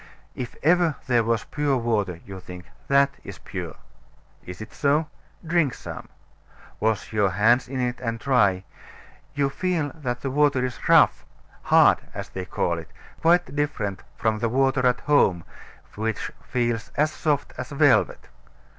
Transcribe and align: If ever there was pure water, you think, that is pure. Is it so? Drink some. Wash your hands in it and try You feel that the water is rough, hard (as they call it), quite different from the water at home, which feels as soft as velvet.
If 0.33 0.55
ever 0.63 0.95
there 1.05 1.23
was 1.23 1.43
pure 1.43 1.77
water, 1.77 2.21
you 2.25 2.39
think, 2.39 2.65
that 2.87 3.11
is 3.23 3.37
pure. 3.37 3.75
Is 4.47 4.59
it 4.59 4.73
so? 4.73 5.07
Drink 5.45 5.75
some. 5.75 6.09
Wash 6.79 7.13
your 7.13 7.29
hands 7.29 7.67
in 7.67 7.79
it 7.79 7.99
and 7.99 8.19
try 8.19 8.63
You 9.35 9.47
feel 9.51 9.91
that 9.93 10.21
the 10.21 10.31
water 10.31 10.65
is 10.65 10.89
rough, 10.89 11.23
hard 11.65 11.99
(as 12.15 12.29
they 12.29 12.45
call 12.45 12.79
it), 12.79 12.89
quite 13.21 13.55
different 13.55 14.01
from 14.17 14.39
the 14.39 14.49
water 14.49 14.83
at 14.87 15.01
home, 15.01 15.43
which 15.93 16.31
feels 16.41 16.89
as 16.97 17.11
soft 17.11 17.53
as 17.59 17.69
velvet. 17.69 18.27